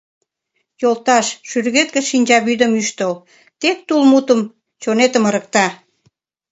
[0.81, 3.13] Йолташ, шӱргет гыч шинчавӱдым ӱштыл,
[3.59, 4.41] Тек тул мутем
[4.81, 5.67] чонетым ырыкта!